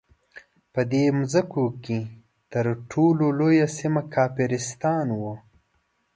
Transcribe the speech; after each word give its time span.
په 0.73 0.81
دې 0.91 1.05
مځکو 1.19 1.65
کې 1.83 1.99
تر 2.53 2.65
ټولو 2.91 3.25
لویه 3.39 3.67
سیمه 3.77 4.01
کافرستان 4.15 5.07
وو. 5.19 5.33